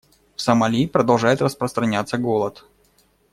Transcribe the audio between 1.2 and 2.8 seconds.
распространяться голод.